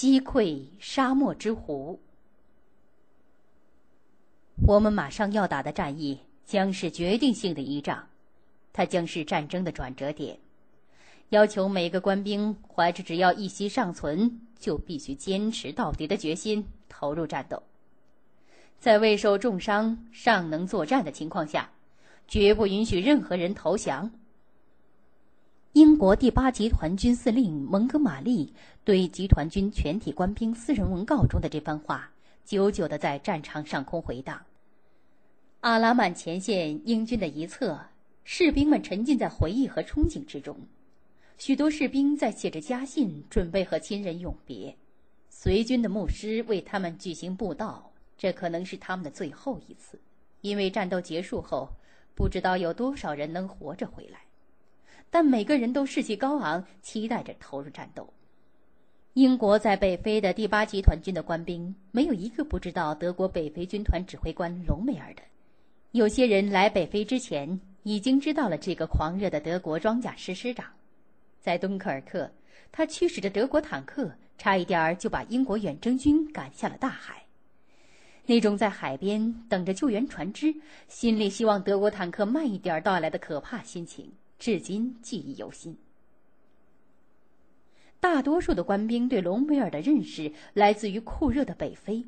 [0.00, 2.00] 击溃沙漠之狐。
[4.66, 8.08] 我们马上要打的战役将是决定性的一仗，
[8.72, 10.38] 它将是战争的转折点。
[11.28, 17.62] 要求每个官兵怀着只要一息尚存，就必须坚持到底的决心，投入战斗。
[18.78, 21.68] 在未受重伤、尚能作战的情况下，
[22.26, 24.10] 绝不允许任何人投降。
[25.74, 28.52] 英国第八集团军司令蒙哥马利
[28.82, 32.10] 对集团军全体官兵私人文告中的这番话，
[32.44, 34.42] 久久的在战场上空回荡。
[35.60, 37.80] 阿拉曼前线英军的一侧，
[38.24, 40.56] 士兵们沉浸在回忆和憧憬之中。
[41.38, 44.76] 许多士兵在写着家信，准备和亲人永别。
[45.28, 50.00] 随军的牧师为他们举行布道，这可能是他们的最后一次，
[50.40, 51.68] 因为战斗结束后，
[52.16, 54.18] 不知道有多少人能活着回来。
[55.10, 58.08] 但每个人都士气高昂，期待着投入战斗。
[59.14, 65.22] 英国在北非的第八集团军的官兵，没有一个不知道德国北非军团指挥官隆美尔的。
[65.90, 70.64] 有些人来北非之前，已经知道了这个狂热的德国装甲师师长。
[71.40, 72.30] 在敦刻尔克，
[72.70, 77.24] 他驱使着德国坦克，差一点儿就把英国远征军赶下了大海。
[78.26, 80.54] 那种在海边等着救援船只，
[80.86, 85.76] 心里希望德国坦克慢一点到来的可怕心情，至今记忆犹新。
[88.00, 92.06] 大多数的官兵对隆美尔的认识来自于酷热的北非。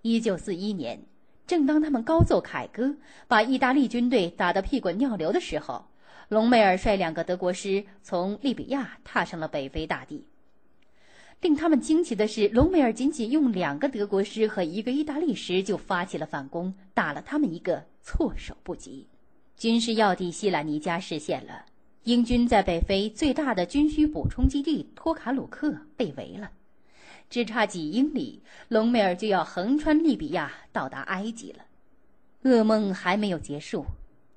[0.00, 1.02] 一九四一年，
[1.46, 2.96] 正当他们高奏凯歌，
[3.28, 5.84] 把意大利军队打得屁滚尿流的时候。
[6.30, 10.24] 隆美尔率两个德国师从利比亚踏上了北非大地。
[11.42, 19.06] 令他们惊奇的是，隆美尔仅仅用两个德国师和一个意大利师就发起了反攻，打了他们一个措手不及。
[19.56, 21.64] 军事要地西兰尼加失陷了，
[22.02, 26.50] 英军在北非最大的军需补充基地托卡鲁克被围了，
[27.30, 31.64] 只差几英里，隆美尔就要横穿利比亚到达埃及了。
[32.42, 33.86] 噩梦还没有结束。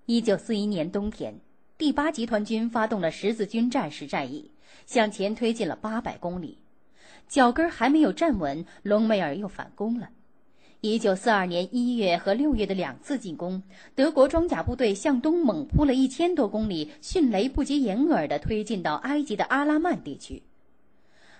[0.06, 1.40] 一九四一年冬天。
[1.78, 4.50] 第八集团军发动了十字军战时战役，
[4.86, 6.58] 向前推进了八百公里，
[7.28, 10.10] 脚跟还没有站稳，隆美尔又反攻了。
[10.82, 13.64] 一九四二年一月和六月的两次进攻，
[13.96, 20.44] 德国装甲部队向东猛扑了一千多公里，迅雷不及掩耳地推进到埃及的阿拉曼地区。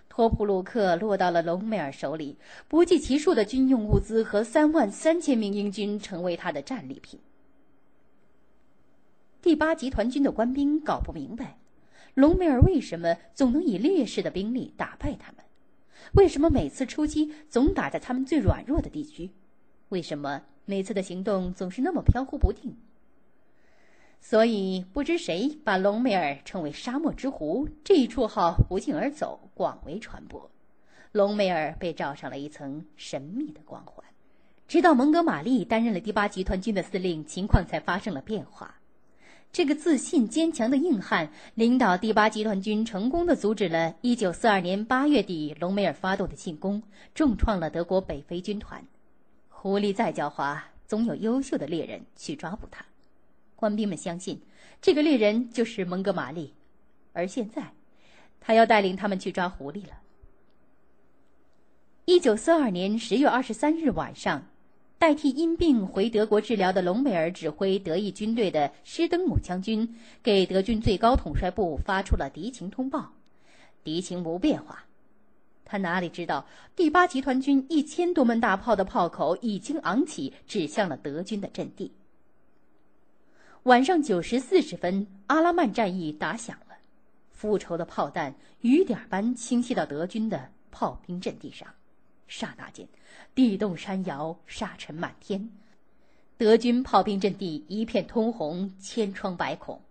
[0.10, 2.36] 托普鲁克落到了隆美尔手里，
[2.68, 7.20] 不计其数的军用物资和三万三千名英军成为他的战利品。
[9.44, 11.60] 第八集团军的官兵搞不明白，
[12.16, 15.46] 隆美尔为什么总能以劣势的兵力打败他们？
[16.14, 19.32] 为什么每次出击总打在他们最软弱的地区？
[19.90, 22.76] 为什么每次的行动总是那么飘忽不定？
[24.20, 30.50] 所以，不知谁把隆美尔称为“沙漠之狐”这一绰号不胫而走，广为传播。
[31.12, 34.04] 隆美尔被罩上了一层神秘的光环，
[34.68, 38.80] 直到蒙哥马利担任了第八集团军的司令，情况才发生了变化。
[39.52, 46.84] 这个自信坚强的硬汉领导第八集团军，成功的阻止了1942年8月底隆美尔发动的进攻，
[47.16, 48.86] 重创了德国北非军团。
[49.50, 52.86] 狐狸再狡猾，总有优秀的猎人去抓捕它。
[53.56, 54.40] 官兵们相信，
[54.80, 56.54] 这个猎人就是蒙哥马利，
[57.14, 57.74] 而现在，
[58.40, 59.98] 他要带领他们去抓狐狸了。
[62.06, 64.46] 1942年10月23日晚上。
[65.00, 73.12] 代替因病回德国治疗的隆美尔指挥德意军队的施登姆将军给德军最高统帅部发出了敌情通报，
[73.84, 74.86] 敌情无变化。
[75.66, 81.92] 他哪里知道，第八集团军一千多门大炮的炮口已经昂起，指向了德军的阵地。
[83.64, 86.76] 晚上九时四十分，阿拉曼战役打响了，
[87.32, 91.68] 复仇的炮弹雨点般倾泻到德军的炮兵阵地上。
[92.28, 92.88] 刹那间，
[93.34, 95.50] 地动山摇，沙尘满天，
[96.38, 99.82] 德军炮兵阵地一片通红，千疮百孔。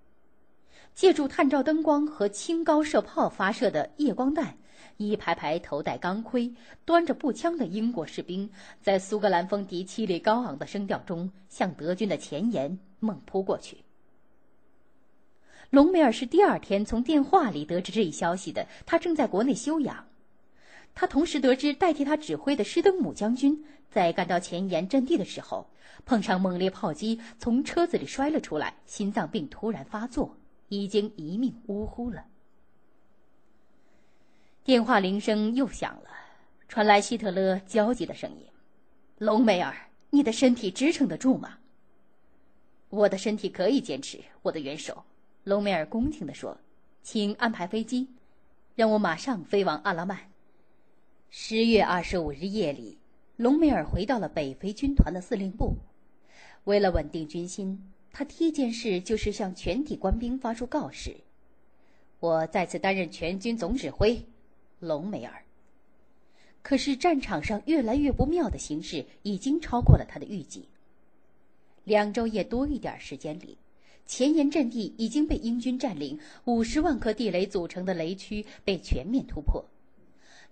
[0.95, 4.57] 借助探照灯光和轻高射炮发射的夜光弹，
[4.97, 6.55] 一排排头戴钢盔、
[6.87, 8.51] 端着步枪的英国士兵，
[8.81, 13.79] 在苏格兰风笛凄厉高昂的声调中，向德军的前沿猛扑过去。
[15.69, 20.06] 隆美尔是第二天从电话里得知这一消息的，他正在国内休养。
[20.97, 25.69] 他同时得知，代替他指挥的施登姆将军在赶到前沿阵地的时候，
[26.07, 30.35] 碰上猛烈炮击，从车子里摔了出来，心脏病突然发作，
[30.71, 32.25] 已经一命呜呼了。
[34.65, 36.09] 电话铃声又响了，
[36.67, 38.47] 传来希特勒焦急的声音
[39.19, 39.77] ：“隆美尔，
[40.09, 41.59] 你的身体支撑得住吗
[42.89, 45.05] ？”“我的身体可以坚持，我的元首。”
[45.45, 46.57] 隆美尔恭敬地说
[47.05, 48.09] ：“请安排飞机，
[48.75, 50.19] 让我马上飞往阿拉曼。”
[51.39, 52.97] 十月二十五日夜里，
[53.37, 55.75] 隆美尔回到了北非军团的司令部。
[56.65, 61.15] 为了稳定军心，他第一件事就是向全体官兵发出告示
[62.21, 64.25] ：“我再次担任全军总指挥，
[64.81, 65.43] 隆美尔。”
[66.65, 70.67] 可是战场上越来越不妙的形势已经超过了他的预计。
[71.85, 73.59] 两昼夜多一点时间里，
[74.07, 79.63] 前沿阵地已经被英军占领，五十万颗地雷组成的雷区被全面突破。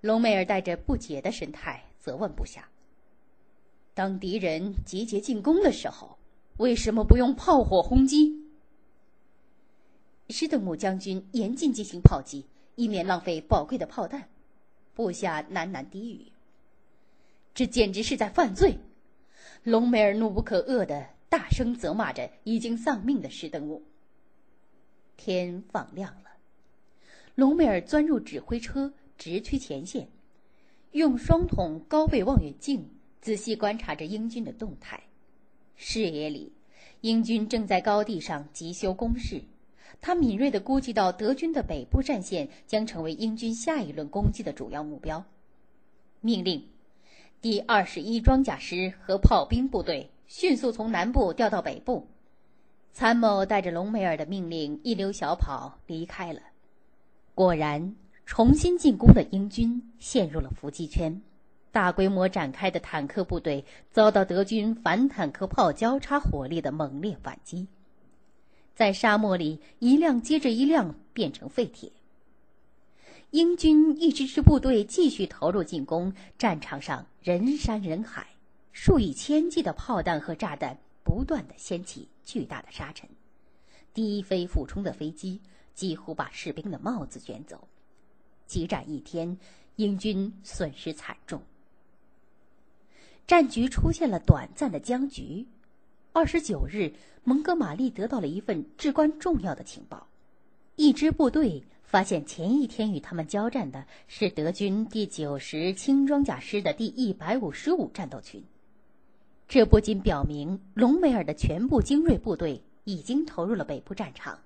[0.05, 2.69] 隆美尔带着不解的神态责问部下
[3.95, 6.19] ：“当敌人集结进攻的时候，
[6.59, 8.39] 为什么不用炮火轰击？”
[10.29, 14.29] 施德姆将军严禁进行炮击，以免浪费宝贵的炮弹。
[14.93, 16.31] 部下喃喃低语
[17.55, 18.79] ：“这简直是在犯罪！”
[19.65, 23.83] 隆美尔怒不可遏的大声责骂着已经丧命的施德姆。
[25.17, 26.29] 天放亮了，
[27.35, 28.93] 隆美尔钻入指挥车。
[29.25, 30.07] 直趋前线，
[30.93, 32.87] 用双筒高倍望远镜
[33.23, 35.03] 仔细观察着英军的动态。
[35.77, 36.53] 视野里，
[37.01, 39.41] 英军正在高地上急修工事。
[39.99, 45.25] 他敏锐地估计到德军的北部战线将成为英军下一轮攻击的主要目标。
[46.21, 46.63] 命令：
[47.41, 52.07] 第二十一装甲师和炮兵部队迅速从南部调到北部。
[52.93, 56.43] 参谋带着隆美尔的命令一溜小跑离开了。
[57.35, 57.97] 果然。
[58.27, 61.21] 重新进攻的英军陷入了伏击圈，
[61.71, 67.67] 大规模展开的坦克部队遭到德军反坦克炮交叉火力的猛烈反击，
[68.75, 71.93] 在沙漠里一辆接着一辆变成废铁。
[73.31, 78.27] 英军一支支部队继续投入进攻，战场上人山人海，
[78.73, 83.09] 数以千计的炮弹和炸弹不断的掀起巨大的沙尘，
[83.93, 85.41] 低飞俯冲的飞机
[85.75, 87.69] 几乎把士兵的帽子卷走。
[88.55, 89.37] 激战一天，
[89.75, 91.43] 英军损失惨重，
[93.27, 95.45] 战局出现了短暂的僵局。
[96.13, 96.93] 二十九日，
[97.25, 100.07] 蒙哥马利得到了一份至关重要的情报：
[100.77, 108.41] 一支部队发现前一天与他们交战的是德军第九十轻装甲师的第一百五十五战斗群。
[109.49, 114.39] 这不仅表明隆美尔的全部精锐部队已经投入了北部战场，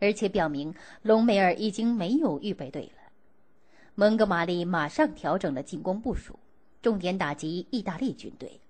[0.00, 3.03] 而且表明隆美尔已经没有预备队了。
[3.96, 6.36] 蒙哥马利马上调整了进攻部署，
[6.82, 8.60] 重点打击意大利军队。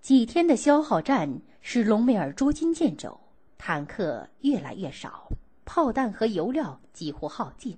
[0.00, 3.20] 几天的消耗战使隆美尔捉襟见肘，
[3.58, 5.28] 坦克越来越少，
[5.66, 7.76] 炮弹和油料几乎耗尽。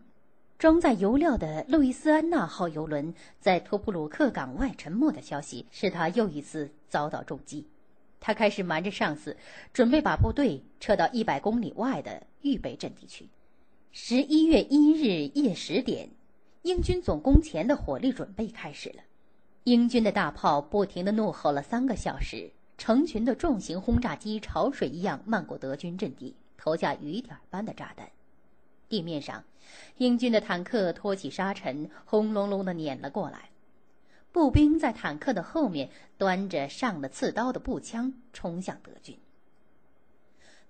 [0.56, 7.66] 装载油料的路易斯安那号油轮在托普鲁克港外沉没的消息，使他又一次遭到重击。
[8.20, 9.36] 他开始瞒着上司，
[9.72, 13.28] 准备把部队撤到一百公里外的预备阵地去。
[13.94, 16.08] 十一月一日夜十点，
[16.62, 19.02] 英军总攻前的火力准备开始了。
[19.64, 28.08] 英军的大炮不停地怒吼了三个小时，成群的重型轰炸机潮水一样漫过德军阵地，投下雨点般的炸弹。
[28.88, 29.44] 地面上，
[29.98, 33.50] 英军的坦克拖起沙尘，轰隆隆地碾了过来。
[34.32, 39.18] 步兵在坦克的后面端着上了刺刀的步枪冲向德军。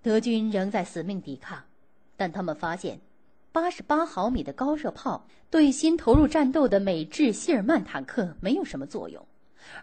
[0.03, 1.63] 德军仍在死命抵抗，
[2.17, 2.99] 但他们发现。
[3.52, 9.23] 八十八毫米的高射炮对新投入战斗的美制谢尔曼坦克没有什么作用，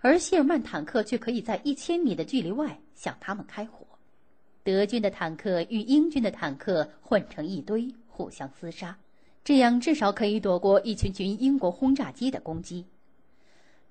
[0.01, 3.85] 而谢尔曼坦克却可以在一千米的距离外向他们开火。
[4.63, 8.97] 德军的坦克与英军的坦克混成一堆，互相厮杀，
[9.43, 12.83] 这样至少可以躲过一群群英国轰炸机的攻击。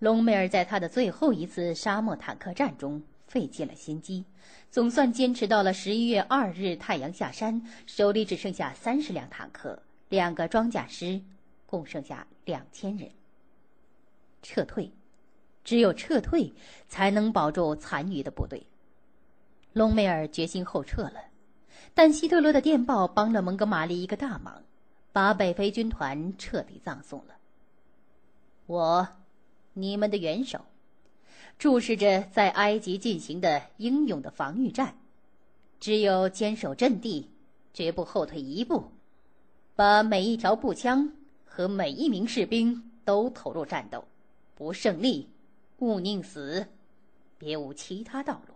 [0.00, 3.00] 隆美尔在他的最后一次沙漠坦克战中。
[3.28, 4.24] 费尽了心机，
[4.70, 11.20] 总算坚持到了十一月二日太阳下山，手里只剩下三十辆坦克，两个装甲师，
[11.66, 13.10] 共剩下两千人。
[14.42, 14.90] 撤退，
[15.62, 16.52] 只有撤退
[16.88, 18.66] 才能保住残余的部队。
[19.74, 21.20] 隆美尔决心后撤了，
[21.92, 24.62] 但希特勒的电报帮了蒙哥马利一个大忙，
[25.12, 27.34] 把北非军团彻底葬送了。
[28.64, 29.06] 我，
[29.74, 30.64] 你们的元首。
[31.58, 34.96] 注视着在埃及进行的英勇的防御战，
[35.80, 37.30] 只有坚守阵地，
[37.74, 38.92] 绝不后退一步，
[39.74, 41.12] 把每一条步枪
[41.44, 44.04] 和每一名士兵都投入战斗，
[44.54, 45.28] 不胜利，
[45.78, 46.68] 勿宁死，
[47.38, 48.54] 别无其他道路。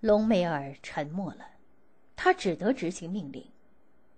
[0.00, 1.46] 隆美尔沉默了，
[2.16, 3.44] 他只得执行命令。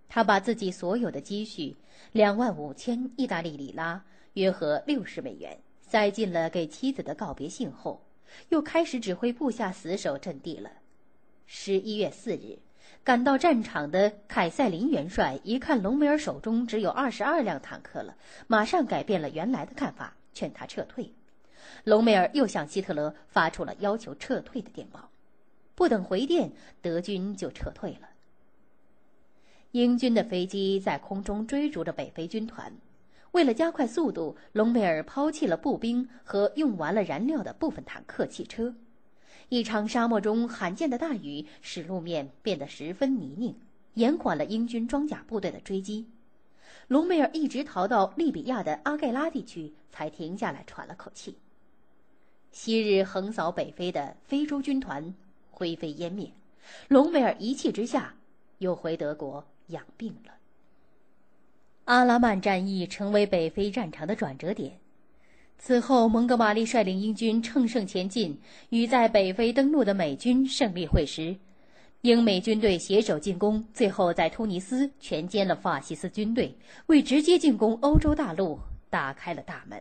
[0.09, 1.75] 他把自己所有的积蓄
[2.13, 4.05] 两万五千意大利里拉，
[4.35, 5.59] 约合六十美元。
[5.93, 8.01] 塞进了给妻子的告别信后，
[8.49, 10.71] 又开始指挥部下死守阵地了。
[11.47, 12.61] 十一月四日，
[13.05, 21.13] 赶到战场的凯塞林元帅一看隆美尔手中只有二十二辆坦克了，马上改变了原来的看法，劝他撤退。
[21.85, 25.11] 隆美尔又向希特勒发出了要求撤退的电报，
[25.75, 28.09] 不等回电，德军就撤退了。
[29.73, 32.73] 英军的飞机在空中追逐着北非军团，
[33.33, 38.75] 为了加快速度，隆美尔抛弃了步兵和用完了燃料的部分坦克、汽车。
[39.49, 43.55] 一场沙漠中罕见的大雨使路面变得十分泥泞，
[43.95, 46.07] 延缓了英军装甲部队的追击。
[46.89, 51.37] 隆美尔一直逃到利比亚的阿盖拉地区，才停下来喘了口气。
[52.51, 55.15] 昔日横扫北非的非洲军团
[55.51, 56.31] 灰飞烟灭，
[56.89, 58.15] 隆美尔一气之下
[58.59, 60.33] 又回德国养病了。
[61.93, 64.73] 阿拉曼战役成为北非战场的转折点。
[65.59, 68.35] 此后，蒙哥马利率领英军乘胜前进，
[68.71, 71.37] 与在北非登陆的美军胜利会师。
[72.01, 76.57] 英美军队携手进攻，最后在突尼斯全歼了法西斯军队，
[76.87, 78.59] 为直接进攻欧洲大陆
[78.89, 79.79] 打开了大门。